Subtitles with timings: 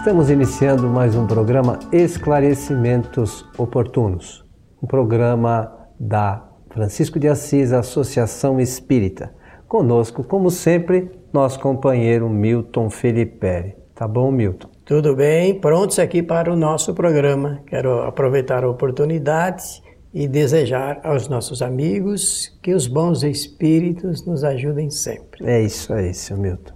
[0.00, 4.42] Estamos iniciando mais um programa Esclarecimentos Oportunos,
[4.82, 9.30] um programa da Francisco de Assis Associação Espírita.
[9.68, 13.76] Conosco, como sempre, nosso companheiro Milton Felipe.
[13.94, 14.70] Tá bom, Milton?
[14.86, 17.60] Tudo bem, prontos aqui para o nosso programa.
[17.66, 19.82] Quero aproveitar a oportunidade
[20.14, 25.44] e desejar aos nossos amigos que os bons espíritos nos ajudem sempre.
[25.44, 26.72] É isso aí, seu Milton.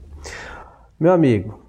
[1.00, 1.63] Meu amigo,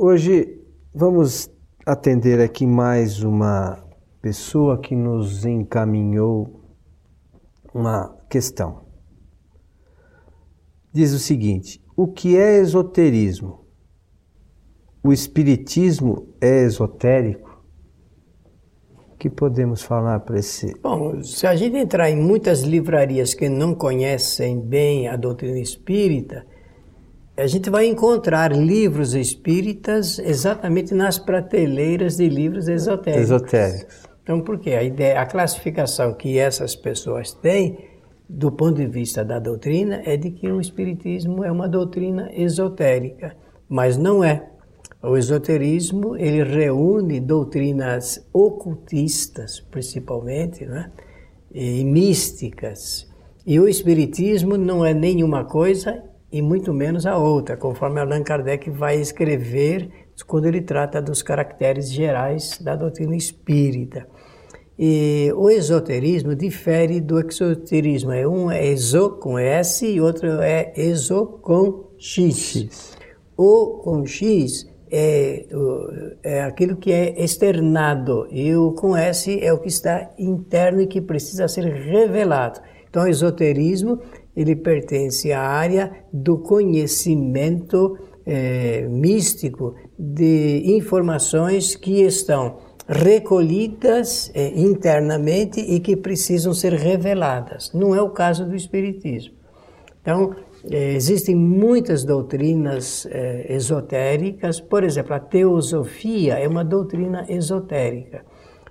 [0.00, 0.62] Hoje
[0.94, 1.50] vamos
[1.84, 3.84] atender aqui mais uma
[4.22, 6.62] pessoa que nos encaminhou
[7.74, 8.86] uma questão.
[10.92, 13.66] Diz o seguinte: o que é esoterismo?
[15.02, 17.60] O espiritismo é esotérico?
[19.12, 20.78] O que podemos falar para esse?
[20.80, 26.46] Bom, se a gente entrar em muitas livrarias que não conhecem bem a doutrina espírita,
[27.38, 33.30] a gente vai encontrar livros espíritas exatamente nas prateleiras de livros esotéricos.
[33.30, 34.08] Esotéricos.
[34.22, 34.72] Então, por quê?
[34.72, 37.78] A ideia, a classificação que essas pessoas têm
[38.28, 43.36] do ponto de vista da doutrina é de que o espiritismo é uma doutrina esotérica,
[43.68, 44.50] mas não é.
[45.00, 50.90] O esoterismo ele reúne doutrinas ocultistas, principalmente, né?
[51.54, 53.08] e místicas.
[53.46, 58.70] E o espiritismo não é nenhuma coisa e muito menos a outra, conforme Allan Kardec
[58.70, 59.90] vai escrever
[60.26, 64.06] quando ele trata dos caracteres gerais da doutrina espírita.
[64.78, 68.12] E o esoterismo difere do exoterismo.
[68.12, 72.36] É um é exo com S e outro é exo com X.
[72.36, 72.96] X.
[73.36, 75.46] O com X é,
[76.22, 80.86] é aquilo que é externado e o com S é o que está interno e
[80.86, 82.60] que precisa ser revelado.
[82.88, 84.00] Então, o esoterismo
[84.38, 95.60] ele pertence à área do conhecimento é, místico de informações que estão recolhidas é, internamente
[95.60, 97.72] e que precisam ser reveladas.
[97.74, 99.34] Não é o caso do Espiritismo.
[100.00, 100.36] Então,
[100.70, 108.24] é, existem muitas doutrinas é, esotéricas, por exemplo, a teosofia é uma doutrina esotérica.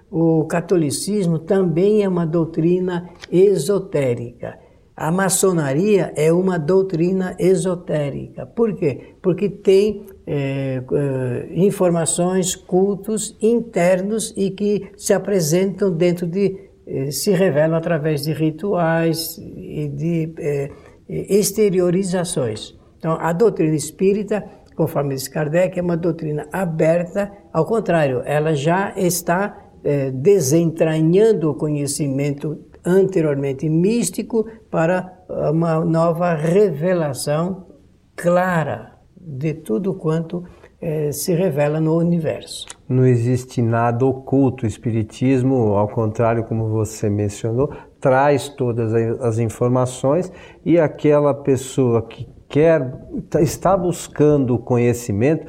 [0.09, 4.66] O catolicismo também é uma doutrina esotérica.
[4.97, 8.47] A maçonaria é uma doutrina esotérica.
[8.47, 9.13] Por quê?
[9.21, 16.67] Porque tem é, é, informações, cultos internos e que se apresentam dentro de.
[16.87, 20.71] É, se revelam através de rituais e de é,
[21.07, 22.75] exteriorizações.
[22.97, 24.43] Então, a doutrina espírita,
[24.75, 31.53] conforme diz Kardec, é uma doutrina aberta, ao contrário, ela já está é, desentranhando o
[31.53, 35.13] conhecimento anteriormente místico para
[35.51, 37.67] uma nova revelação
[38.15, 40.43] clara de tudo quanto
[40.79, 42.65] eh, se revela no universo.
[42.87, 44.63] Não existe nada oculto.
[44.63, 50.31] O Espiritismo, ao contrário, como você mencionou, traz todas as informações
[50.63, 52.93] e aquela pessoa que quer,
[53.41, 55.45] está buscando o conhecimento,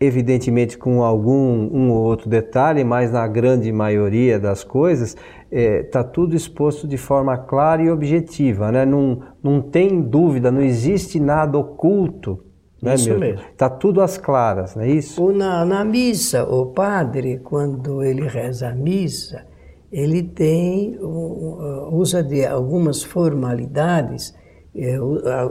[0.00, 5.82] evidentemente com algum um ou outro detalhe, mas na grande maioria das coisas está é,
[5.82, 8.84] tá tudo exposto de forma clara e objetiva, né?
[8.84, 12.40] não, não tem dúvida, não existe nada oculto.
[12.82, 13.40] Né, isso mesmo.
[13.50, 15.22] Está tudo às claras, não é isso?
[15.22, 19.46] Ou na, na missa, o padre, quando ele reza a missa,
[19.90, 24.34] ele tem, usa de algumas formalidades
[24.74, 24.98] é,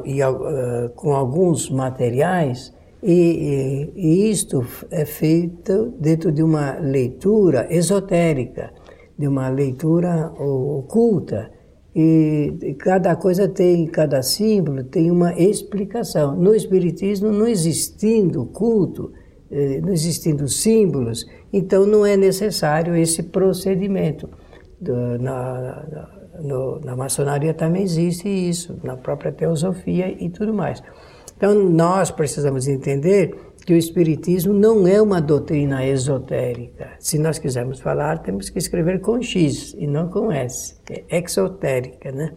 [0.06, 0.20] e,
[0.96, 2.72] com alguns materiais
[3.04, 8.72] e, e, isto é feito dentro de uma leitura esotérica,
[9.18, 11.52] de uma leitura oculta.
[11.96, 16.36] E cada coisa tem, cada símbolo tem uma explicação.
[16.36, 19.12] No Espiritismo, não existindo culto,
[19.52, 24.28] eh, não existindo símbolos, então não é necessário esse procedimento.
[24.82, 30.82] Na, na, na maçonaria também existe isso, na própria teosofia e tudo mais.
[31.44, 33.36] Então, nós precisamos entender
[33.66, 36.92] que o Espiritismo não é uma doutrina esotérica.
[37.00, 40.78] Se nós quisermos falar, temos que escrever com X e não com S.
[40.90, 42.32] É exotérica, né?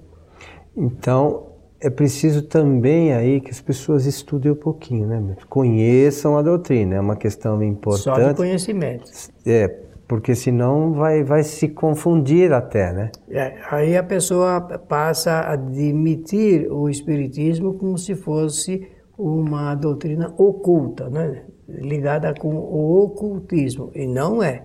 [0.77, 5.37] Então, é preciso também aí que as pessoas estudem um pouquinho, né?
[5.49, 8.03] Conheçam a doutrina, é uma questão importante.
[8.03, 9.09] Só de conhecimento.
[9.47, 9.69] É,
[10.09, 13.13] porque senão vai, vai se confundir até, né?
[13.31, 21.09] É, aí a pessoa passa a admitir o Espiritismo como se fosse uma doutrina oculta,
[21.09, 21.45] né?
[21.69, 24.65] ligada com o ocultismo, e não é.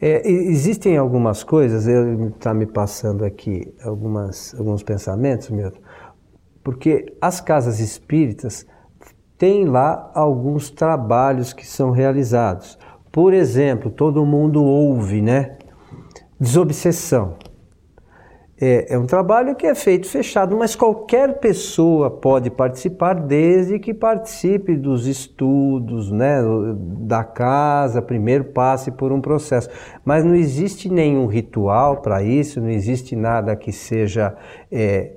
[0.00, 5.72] é existem algumas coisas, está me passando aqui algumas, alguns pensamentos, meu,
[6.62, 8.66] porque as casas espíritas
[9.38, 12.78] tem lá alguns trabalhos que são realizados.
[13.10, 15.56] Por exemplo, todo mundo ouve, né?
[16.38, 17.36] Desobsessão.
[18.62, 23.94] É, é, um trabalho que é feito fechado, mas qualquer pessoa pode participar, desde que
[23.94, 26.42] participe dos estudos, né,
[27.00, 29.70] da casa, primeiro passe por um processo.
[30.04, 34.36] Mas não existe nenhum ritual para isso, não existe nada que seja
[34.70, 35.12] é,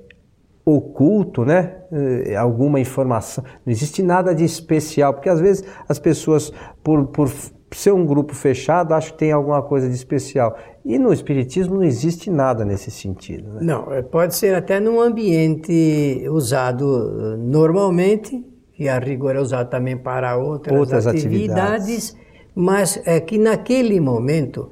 [0.64, 1.82] oculto, né?
[1.92, 3.44] É, alguma informação.
[3.66, 6.50] Não existe nada de especial, porque às vezes as pessoas,
[6.82, 7.28] por, por
[7.76, 10.56] ser um grupo fechado, acho que tem alguma coisa de especial.
[10.84, 13.54] E no Espiritismo não existe nada nesse sentido.
[13.54, 13.60] Né?
[13.62, 19.70] Não, é, pode ser até num ambiente usado eh, normalmente, que a rigor é usado
[19.70, 22.16] também para outras, outras atividades, atividades,
[22.54, 24.68] mas é que naquele momento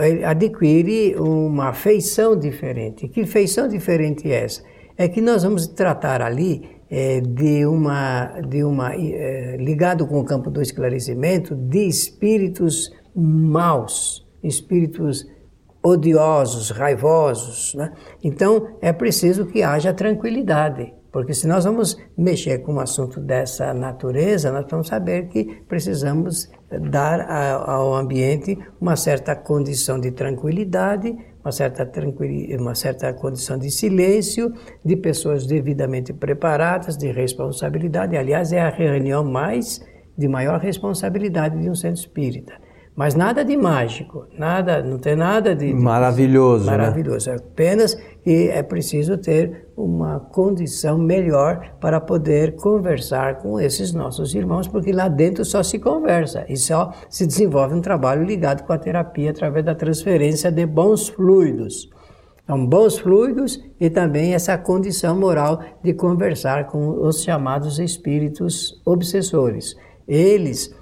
[0.00, 3.08] é, adquire uma feição diferente.
[3.08, 4.62] Que feição diferente é essa?
[4.96, 10.24] É que nós vamos tratar ali é, de uma, de uma é, ligado com o
[10.24, 15.26] campo do esclarecimento, de espíritos maus, espíritos
[15.82, 17.74] odiosos, raivosos.
[17.74, 17.92] Né?
[18.22, 23.72] Então é preciso que haja tranquilidade, porque se nós vamos mexer com um assunto dessa
[23.72, 26.50] natureza, nós vamos saber que precisamos
[26.90, 27.20] dar
[27.68, 31.90] ao ambiente uma certa condição de tranquilidade uma certa,
[32.58, 34.52] uma certa condição de silêncio,
[34.82, 38.16] de pessoas devidamente preparadas, de responsabilidade.
[38.16, 39.84] Aliás, é a reunião mais
[40.16, 42.63] de maior responsabilidade de um centro espírita.
[42.96, 47.28] Mas nada de mágico, nada, não tem nada de, de maravilhoso, maravilhoso.
[47.28, 47.36] Né?
[47.36, 54.68] Apenas que é preciso ter uma condição melhor para poder conversar com esses nossos irmãos,
[54.68, 58.78] porque lá dentro só se conversa e só se desenvolve um trabalho ligado com a
[58.78, 61.90] terapia através da transferência de bons fluidos.
[62.44, 69.74] Então, bons fluidos e também essa condição moral de conversar com os chamados espíritos obsessores.
[70.06, 70.72] Eles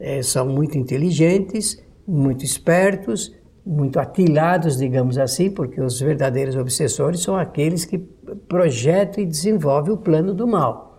[0.00, 3.32] é, são muito inteligentes, muito espertos,
[3.64, 7.98] muito atilados, digamos assim, porque os verdadeiros obsessores são aqueles que
[8.48, 10.90] projetam e desenvolvem o plano do mal.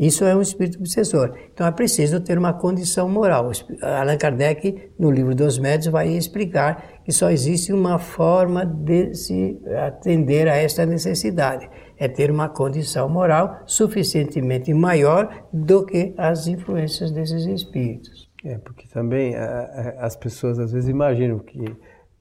[0.00, 1.34] Isso é um espírito obsessor.
[1.52, 3.50] Então é preciso ter uma condição moral.
[3.82, 9.60] Allan Kardec, no livro dos Médios, vai explicar que só existe uma forma de se
[9.86, 11.68] atender a esta necessidade:
[12.00, 18.30] é ter uma condição moral suficientemente maior do que as influências desses espíritos.
[18.42, 21.62] É, porque também a, a, as pessoas às vezes imaginam que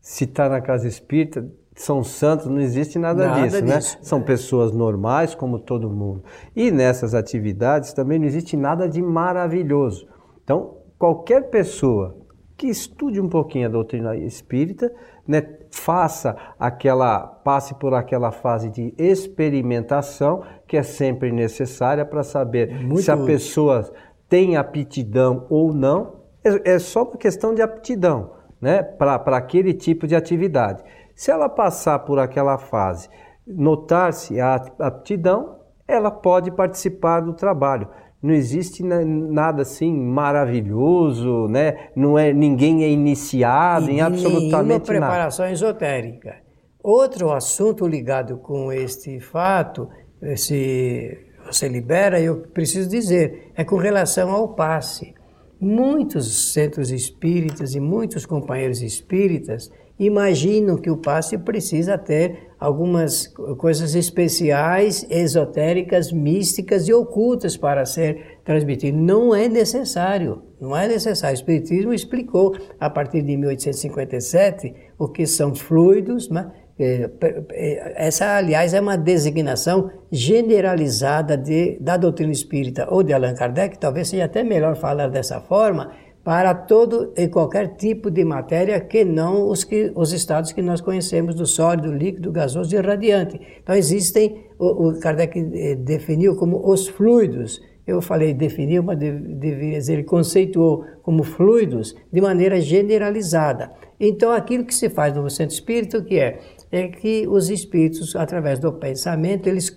[0.01, 3.77] se está na casa espírita, são santos, não existe nada, nada disso, né?
[3.77, 4.03] disso, né?
[4.03, 6.25] São pessoas normais como todo mundo.
[6.53, 10.05] E nessas atividades também não existe nada de maravilhoso.
[10.43, 12.17] Então, qualquer pessoa
[12.57, 14.91] que estude um pouquinho a doutrina espírita,
[15.25, 15.39] né,
[15.71, 23.03] faça aquela, passe por aquela fase de experimentação que é sempre necessária para saber Muito
[23.03, 23.91] se a pessoa
[24.27, 28.31] tem aptidão ou não, é, é só uma questão de aptidão
[28.61, 30.83] né, para aquele tipo de atividade.
[31.15, 33.09] Se ela passar por aquela fase,
[33.45, 35.57] notar-se a aptidão,
[35.87, 37.87] ela pode participar do trabalho.
[38.21, 41.89] Não existe nada assim maravilhoso, né?
[41.95, 45.53] Não é ninguém é iniciado e em absolutamente preparação nada.
[45.53, 46.35] esotérica.
[46.83, 49.89] Outro assunto ligado com este fato,
[50.35, 55.13] se você libera, eu preciso dizer, é com relação ao passe.
[55.59, 63.93] Muitos centros espíritas e muitos companheiros espíritas imaginam que o passe precisa ter algumas coisas
[63.93, 68.97] especiais, esotéricas, místicas e ocultas para ser transmitido.
[68.97, 71.35] Não é necessário, não é necessário.
[71.35, 76.49] O Espiritismo explicou, a partir de 1857, o que são fluidos, né?
[76.79, 77.09] É,
[77.51, 83.77] é, essa, aliás, é uma designação generalizada de, da doutrina espírita ou de Allan Kardec,
[83.77, 85.91] talvez seja até melhor falar dessa forma,
[86.23, 90.79] para todo e qualquer tipo de matéria que não os, que, os estados que nós
[90.79, 93.39] conhecemos do sólido, líquido, gasoso e radiante.
[93.61, 99.79] Então existem, o, o Kardec eh, definiu como os fluidos, eu falei definiu, mas deveria
[99.79, 103.71] dizer, ele conceituou como fluidos de maneira generalizada.
[103.99, 106.39] Então aquilo que se faz no centro espírito, que é
[106.71, 109.73] é que os espíritos, através do pensamento, eles,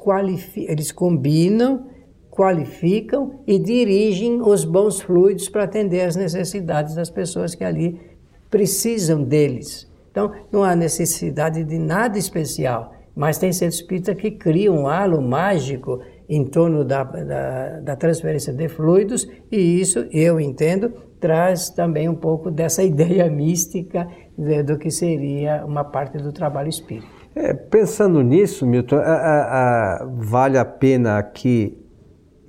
[0.56, 1.86] eles combinam,
[2.30, 8.00] qualificam e dirigem os bons fluidos para atender às necessidades das pessoas que ali
[8.50, 9.90] precisam deles.
[10.10, 15.20] Então, não há necessidade de nada especial, mas tem centro espírita que cria um halo
[15.22, 22.08] mágico em torno da, da, da, transferência de fluidos, e isso, eu entendo, traz também
[22.08, 27.06] um pouco dessa ideia mística do que seria uma parte do trabalho espírita.
[27.34, 31.78] É, pensando nisso, Milton, a, a, a, vale a pena aqui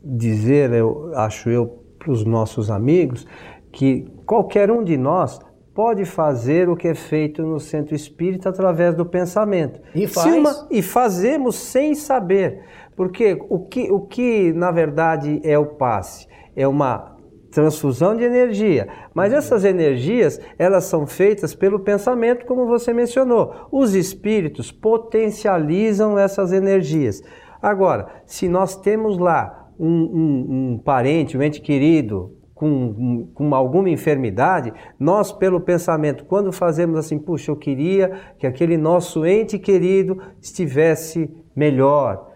[0.03, 3.25] dizer, eu acho eu, para os nossos amigos,
[3.71, 5.39] que qualquer um de nós
[5.73, 9.79] pode fazer o que é feito no centro espírita através do pensamento.
[9.95, 10.35] E faz.
[10.35, 12.61] Uma, e fazemos sem saber.
[12.95, 16.27] Porque o que, o que na verdade é o passe?
[16.55, 17.12] É uma
[17.53, 18.87] transfusão de energia.
[19.13, 19.37] Mas uhum.
[19.37, 23.67] essas energias, elas são feitas pelo pensamento, como você mencionou.
[23.71, 27.21] Os espíritos potencializam essas energias.
[27.61, 33.89] Agora, se nós temos lá um, um, um parente, um ente querido, com, com, alguma
[33.89, 40.17] enfermidade, nós, pelo pensamento, quando fazemos assim, puxa, eu queria que aquele nosso ente querido
[40.41, 42.31] estivesse melhor.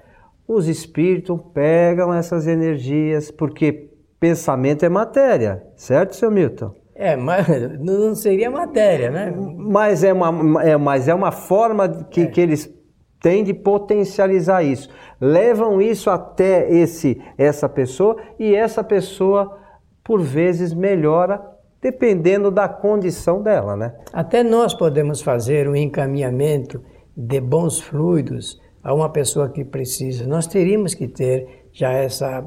[0.48, 6.74] Os espíritos pegam essas energias, porque pensamento é matéria, certo, seu Milton?
[6.96, 7.48] É, mas
[7.80, 9.34] não seria matéria, né?
[9.56, 12.26] Mas é uma, é, mas é uma forma que, é.
[12.26, 12.74] que eles
[13.22, 14.90] têm de potencializar isso.
[15.20, 19.58] Levam isso até esse essa pessoa e essa pessoa,
[20.04, 21.42] por vezes, melhora
[21.82, 23.94] dependendo da condição dela, né?
[24.12, 26.84] Até nós podemos fazer um encaminhamento
[27.16, 30.26] de bons fluidos a uma pessoa que precisa.
[30.26, 32.44] Nós teríamos que ter já essa,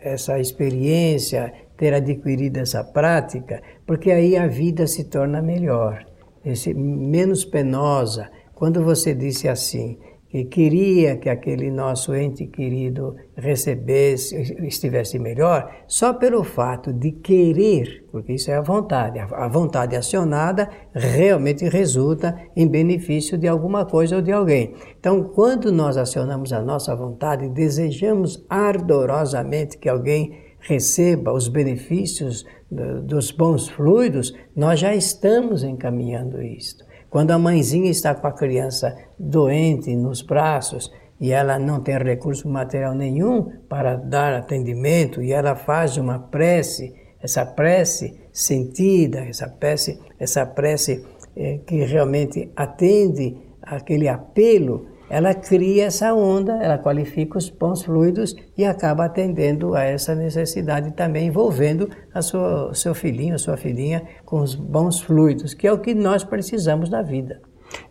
[0.00, 6.06] essa experiência, ter adquirido essa prática, porque aí a vida se torna melhor,
[6.44, 8.30] esse, menos penosa.
[8.54, 9.98] Quando você disse assim,
[10.30, 18.04] que queria que aquele nosso ente querido recebesse, estivesse melhor, só pelo fato de querer,
[18.12, 24.16] porque isso é a vontade, a vontade acionada realmente resulta em benefício de alguma coisa
[24.16, 24.74] ou de alguém.
[25.00, 32.44] Então, quando nós acionamos a nossa vontade e desejamos ardorosamente que alguém receba os benefícios
[32.70, 36.84] dos bons fluidos, nós já estamos encaminhando isto.
[37.10, 42.48] Quando a mãezinha está com a criança doente nos braços e ela não tem recurso
[42.48, 49.98] material nenhum para dar atendimento e ela faz uma prece, essa prece sentida, essa prece,
[50.18, 57.48] essa prece é, que realmente atende aquele apelo ela cria essa onda, ela qualifica os
[57.48, 63.38] bons fluidos e acaba atendendo a essa necessidade também, envolvendo a sua, seu filhinho, a
[63.38, 67.40] sua filhinha com os bons fluidos, que é o que nós precisamos na vida.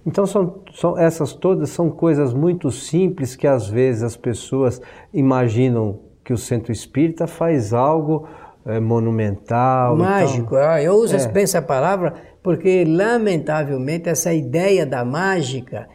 [0.05, 4.81] Então são, são essas todas são coisas muito simples que às vezes as pessoas
[5.13, 8.27] imaginam que o centro espírita faz algo
[8.65, 9.95] é, monumental.
[9.95, 11.41] Mágico, então, eu uso é.
[11.41, 15.87] essa palavra porque lamentavelmente essa ideia da mágica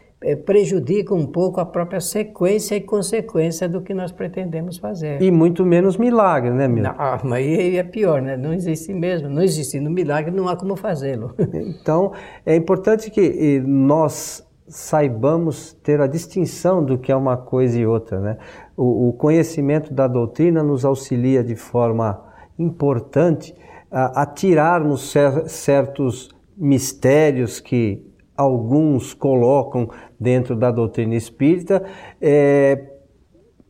[0.45, 5.21] prejudica um pouco a própria sequência e consequência do que nós pretendemos fazer.
[5.21, 6.95] E muito menos milagre, né, Milton?
[6.97, 8.37] Ah, mas aí é pior, né?
[8.37, 9.29] Não existe mesmo.
[9.29, 11.33] Não existindo milagre, não há como fazê-lo.
[11.53, 12.13] então,
[12.45, 18.19] é importante que nós saibamos ter a distinção do que é uma coisa e outra,
[18.19, 18.37] né?
[18.75, 22.23] O, o conhecimento da doutrina nos auxilia de forma
[22.57, 23.53] importante
[23.91, 28.03] a, a tirarmos cer certos mistérios que
[28.35, 29.89] alguns colocam
[30.23, 31.83] dentro da doutrina espírita,
[32.21, 32.85] é,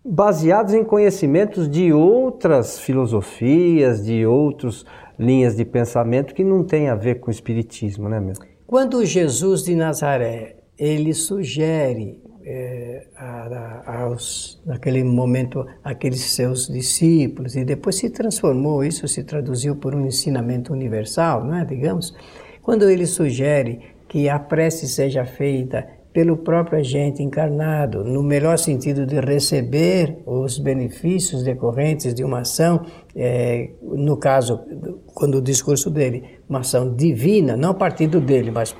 [0.05, 4.85] baseados em conhecimentos de outras filosofias, de outras
[5.17, 8.35] linhas de pensamento que não tem a ver com o espiritismo, né, meu?
[8.67, 17.55] Quando Jesus de Nazaré ele sugere é, a, a, aos, naquele momento aqueles seus discípulos
[17.55, 21.63] e depois se transformou isso se traduziu por um ensinamento universal, não é?
[21.63, 22.13] Digamos,
[22.61, 23.79] quando ele sugere
[24.09, 30.59] que a prece seja feita pelo próprio agente encarnado, no melhor sentido de receber os
[30.59, 34.61] benefícios decorrentes de uma ação, é, no caso,
[35.07, 38.75] quando o discurso dele, uma ação divina, não a partir dele, mas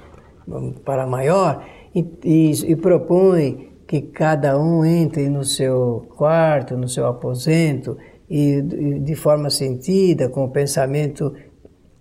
[0.85, 7.07] para maior, e, e, e propõe que cada um entre no seu quarto, no seu
[7.07, 7.97] aposento,
[8.29, 11.33] e de forma sentida, com o pensamento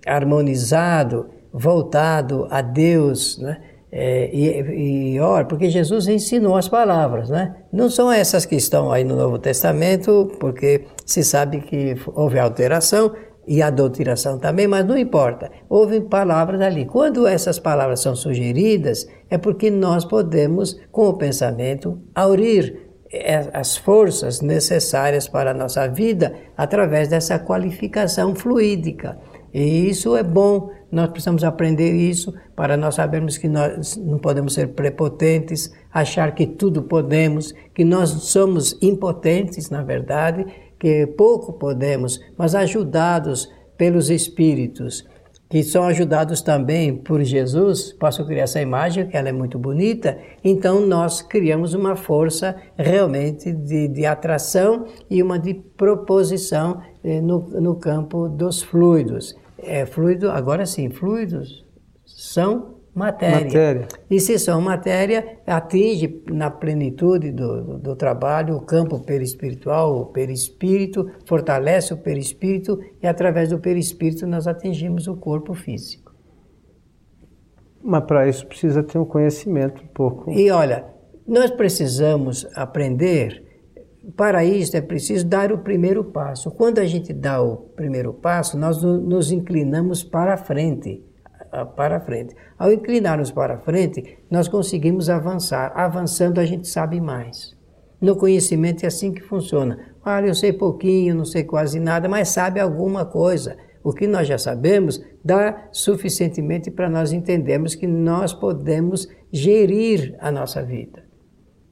[0.07, 3.72] harmonizado, voltado a Deus, né?
[3.95, 7.57] É, e, e ora, porque Jesus ensinou as palavras, né?
[7.71, 13.13] Não são essas que estão aí no Novo Testamento, porque se sabe que houve alteração
[13.47, 15.51] e a doutrinação também, mas não importa.
[15.69, 16.87] Houve palavras ali.
[16.87, 23.77] Quando essas palavras são sugeridas, é porque nós podemos, com o pensamento, aurir é, as
[23.77, 29.19] forças necessárias para a nossa vida através dessa qualificação fluídica.
[29.53, 34.55] E isso é bom, nós precisamos aprender isso para nós sabermos que nós não podemos
[34.55, 40.47] ser prepotentes, achar que tudo podemos, que nós somos impotentes, na verdade,
[40.79, 45.07] que pouco podemos, mas ajudados pelos espíritos,
[45.51, 50.19] que são ajudados também por Jesus, posso criar essa imagem, que ela é muito bonita,
[50.43, 57.41] então nós criamos uma força realmente de, de atração e uma de proposição eh, no,
[57.61, 59.35] no campo dos fluidos.
[59.63, 61.65] É, fluido, agora sim, fluidos
[62.05, 63.45] são matéria.
[63.45, 63.89] matéria.
[64.11, 70.07] E se são matéria, atinge na plenitude do, do, do, trabalho o campo perispiritual, o
[70.07, 76.13] perispírito, fortalece o perispírito e através do perispírito nós atingimos o corpo físico.
[77.83, 80.31] Mas para isso precisa ter um conhecimento um pouco.
[80.31, 80.85] E olha,
[81.27, 83.42] nós precisamos aprender.
[84.17, 86.51] Para isso é preciso dar o primeiro passo.
[86.51, 91.05] Quando a gente dá o primeiro passo, nós nos inclinamos para a frente
[91.77, 92.35] para frente.
[92.59, 95.73] Ao inclinar-nos para frente, nós conseguimos avançar.
[95.75, 97.55] Avançando, a gente sabe mais.
[98.01, 99.79] No conhecimento é assim que funciona.
[100.05, 103.57] Olha, eu sei pouquinho, não sei quase nada, mas sabe alguma coisa.
[103.85, 110.31] O que nós já sabemos dá suficientemente para nós entendermos que nós podemos gerir a
[110.31, 111.05] nossa vida.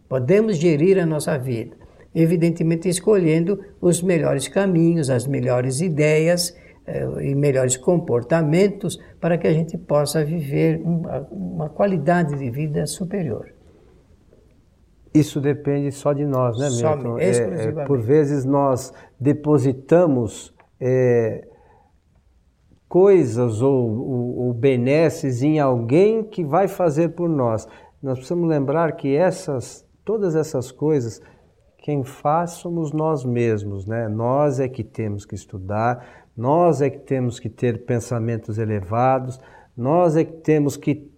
[0.08, 1.76] Podemos gerir a nossa vida.
[2.14, 9.52] Evidentemente, escolhendo os melhores caminhos, as melhores ideias eh, e melhores comportamentos para que a
[9.52, 13.52] gente possa viver uma, uma qualidade de vida superior.
[15.12, 17.18] Isso depende só de nós, né, Milton?
[17.18, 21.46] É, é, por vezes nós depositamos é,
[22.88, 27.66] coisas ou, ou, ou benesses em alguém que vai fazer por nós.
[28.02, 31.20] Nós precisamos lembrar que essas, todas essas coisas,
[31.82, 34.06] quem faz somos nós mesmos, né?
[34.08, 39.40] Nós é que temos que estudar, nós é que temos que ter pensamentos elevados,
[39.76, 41.10] nós é que temos que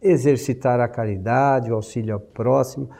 [0.00, 2.90] exercitar a caridade, o auxílio ao próximo,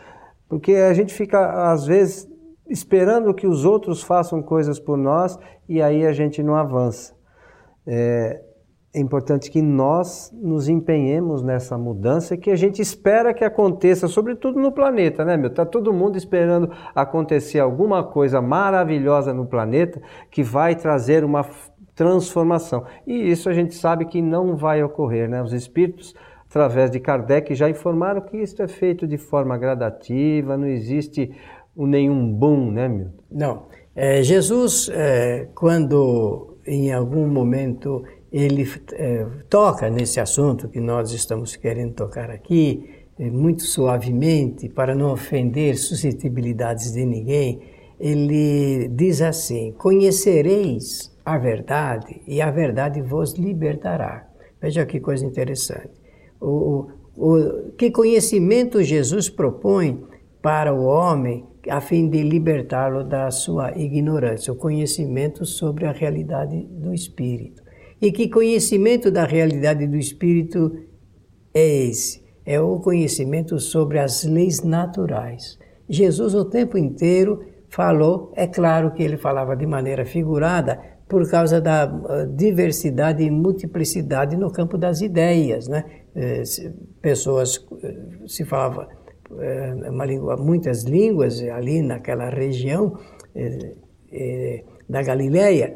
[0.49, 2.29] porque a gente fica, às vezes,
[2.69, 7.15] esperando que os outros façam coisas por nós e aí a gente não avança.
[7.87, 8.43] É,
[8.93, 14.59] é importante que nós nos empenhemos nessa mudança que a gente espera que aconteça, sobretudo
[14.59, 15.49] no planeta, né, meu?
[15.49, 21.47] Tá todo mundo esperando acontecer alguma coisa maravilhosa no planeta que vai trazer uma
[21.95, 22.85] transformação.
[23.07, 25.41] E isso a gente sabe que não vai ocorrer, né?
[25.41, 26.13] Os espíritos,
[26.49, 31.31] através de Kardec, já informaram que isso é feito de forma gradativa, não existe
[31.77, 33.23] nenhum boom, né, Milton?
[33.31, 33.63] Não.
[33.95, 41.57] É, Jesus, é, quando em algum momento ele é, toca nesse assunto que nós estamos
[41.57, 42.89] querendo tocar aqui,
[43.19, 47.61] é, muito suavemente, para não ofender suscetibilidades de ninguém,
[47.99, 54.27] ele diz assim: Conhecereis a verdade e a verdade vos libertará.
[54.61, 56.01] Veja que coisa interessante.
[56.41, 60.03] O, o, que conhecimento Jesus propõe
[60.41, 66.67] para o homem a fim de libertá-lo da sua ignorância, o conhecimento sobre a realidade
[66.71, 67.63] do espírito.
[68.01, 70.73] E que conhecimento da realidade do espírito
[71.53, 72.23] é esse?
[72.47, 75.59] É o conhecimento sobre as leis naturais.
[75.89, 81.61] Jesus o tempo inteiro falou, é claro que ele falava de maneira figurada, por causa
[81.61, 85.67] da ah, diversidade e multiplicidade no campo das ideias.
[85.67, 85.85] Né?
[86.15, 86.43] Eh,
[87.03, 87.97] pessoas eh,
[88.29, 88.89] se falava
[89.39, 92.97] eh, uma língua, muitas línguas ali naquela região
[94.89, 95.75] da Galileia.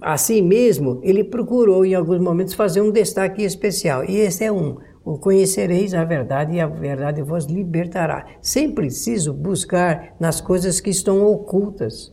[0.00, 4.76] Assim mesmo, ele procurou em alguns momentos fazer um destaque especial, e esse é um.
[5.04, 8.26] O conhecereis a verdade e a verdade vos libertará.
[8.42, 12.12] Sem preciso buscar nas coisas que estão ocultas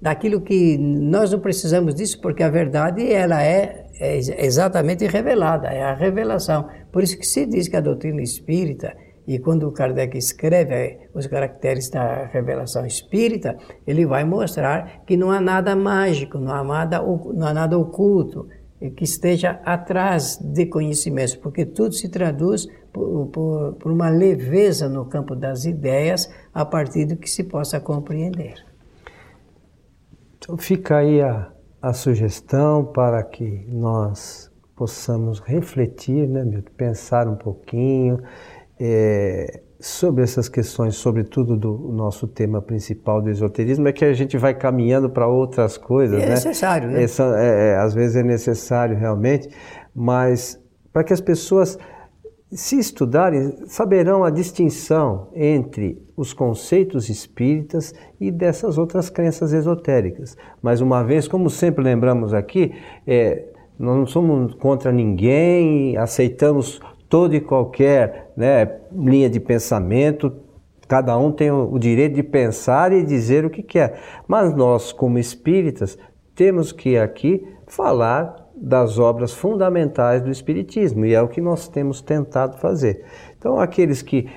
[0.00, 5.82] daquilo que nós não precisamos disso, porque a verdade ela é, é exatamente revelada, é
[5.82, 6.68] a revelação.
[6.92, 8.94] Por isso que se diz que a doutrina espírita,
[9.28, 15.30] e quando Kardec escreve é, os caracteres da revelação espírita, ele vai mostrar que não
[15.30, 18.48] há nada mágico, não há nada, não há nada oculto
[18.96, 25.04] que esteja atrás de conhecimentos, porque tudo se traduz por, por, por uma leveza no
[25.04, 28.54] campo das ideias a partir do que se possa compreender.
[30.38, 38.22] Então fica aí a, a sugestão para que nós possamos refletir, né, pensar um pouquinho
[38.80, 44.36] é, sobre essas questões, sobretudo do nosso tema principal do esoterismo, é que a gente
[44.36, 46.20] vai caminhando para outras coisas.
[46.20, 46.30] É né?
[46.30, 47.02] necessário, né?
[47.02, 49.48] É, é, às vezes é necessário realmente,
[49.94, 50.60] mas
[50.92, 51.78] para que as pessoas
[52.50, 60.36] se estudarem, saberão a distinção entre os conceitos espíritas e dessas outras crenças esotéricas.
[60.62, 62.72] Mais uma vez, como sempre lembramos aqui,
[63.06, 63.44] é,
[63.78, 70.32] nós não somos contra ninguém, aceitamos toda e qualquer né, linha de pensamento,
[70.86, 74.00] cada um tem o direito de pensar e dizer o que quer.
[74.26, 75.98] Mas nós, como espíritas,
[76.34, 82.00] temos que aqui falar das obras fundamentais do Espiritismo, e é o que nós temos
[82.00, 83.04] tentado fazer.
[83.38, 84.28] Então, aqueles que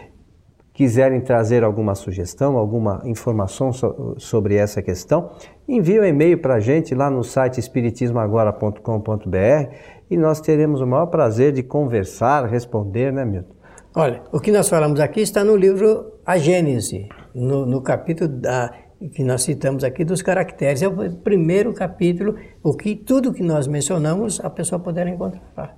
[0.82, 5.30] quiserem trazer alguma sugestão, alguma informação so sobre essa questão,
[5.68, 9.76] envie um e-mail para a gente lá no site espiritismoagora.com.br
[10.10, 13.54] e nós teremos o maior prazer de conversar, responder, né, Milton?
[13.96, 18.74] Olha, o que nós falamos aqui está no livro A Gênese, no, no capítulo da,
[19.14, 20.82] que nós citamos aqui dos caracteres.
[20.82, 25.78] É o primeiro capítulo, o que tudo que nós mencionamos a pessoa poderá encontrar.